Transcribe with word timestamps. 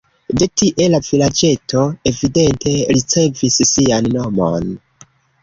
De 0.41 0.45
tie 0.61 0.85
la 0.93 0.99
vilaĝeto 1.07 1.83
evidente 2.13 2.75
ricevis 2.95 3.61
sian 3.75 4.11
nomon. 4.19 4.75